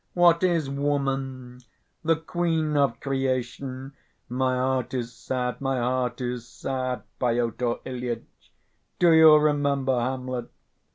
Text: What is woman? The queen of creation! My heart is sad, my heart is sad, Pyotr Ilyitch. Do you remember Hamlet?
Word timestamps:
What 0.15 0.41
is 0.41 0.67
woman? 0.67 1.61
The 2.03 2.15
queen 2.15 2.75
of 2.75 2.99
creation! 2.99 3.93
My 4.29 4.55
heart 4.57 4.95
is 4.95 5.13
sad, 5.13 5.61
my 5.61 5.77
heart 5.77 6.19
is 6.21 6.47
sad, 6.47 7.03
Pyotr 7.19 7.75
Ilyitch. 7.85 8.51
Do 8.97 9.11
you 9.11 9.35
remember 9.35 9.99
Hamlet? 9.99 10.49